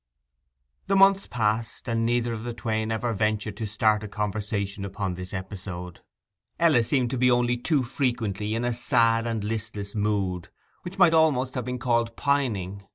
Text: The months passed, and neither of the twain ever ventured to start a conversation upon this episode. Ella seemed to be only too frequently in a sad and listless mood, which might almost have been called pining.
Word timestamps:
The 0.87 0.95
months 0.95 1.27
passed, 1.27 1.87
and 1.87 2.03
neither 2.07 2.33
of 2.33 2.43
the 2.43 2.55
twain 2.55 2.91
ever 2.91 3.13
ventured 3.13 3.55
to 3.57 3.67
start 3.67 4.03
a 4.03 4.07
conversation 4.07 4.83
upon 4.83 5.13
this 5.13 5.31
episode. 5.31 5.99
Ella 6.59 6.81
seemed 6.81 7.11
to 7.11 7.19
be 7.19 7.29
only 7.29 7.55
too 7.55 7.83
frequently 7.83 8.55
in 8.55 8.65
a 8.65 8.73
sad 8.73 9.27
and 9.27 9.43
listless 9.43 9.93
mood, 9.93 10.49
which 10.81 10.97
might 10.97 11.13
almost 11.13 11.53
have 11.53 11.65
been 11.65 11.77
called 11.77 12.15
pining. 12.15 12.81